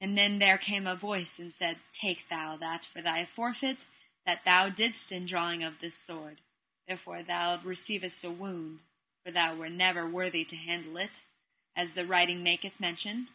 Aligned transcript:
And 0.00 0.16
then 0.16 0.38
there 0.38 0.56
came 0.56 0.86
a 0.86 0.96
voice 0.96 1.38
and 1.38 1.52
said: 1.52 1.80
Take 1.92 2.30
thou 2.30 2.56
that 2.56 2.86
for 2.86 3.02
thy 3.02 3.26
forfeit 3.26 3.88
that 4.24 4.44
thou 4.46 4.70
didst 4.70 5.12
in 5.12 5.26
drawing 5.26 5.62
of 5.62 5.80
this 5.80 5.94
sword, 5.96 6.40
therefore 6.88 7.22
thou 7.22 7.58
receivest 7.58 8.24
a 8.24 8.30
wound, 8.30 8.80
for 9.22 9.30
thou 9.30 9.54
were 9.54 9.68
never 9.68 10.08
worthy 10.08 10.46
to 10.46 10.56
handle 10.56 10.96
it, 10.96 11.24
as 11.76 11.92
the 11.92 12.06
writing 12.06 12.42
maketh 12.42 12.80
mention. 12.80 13.28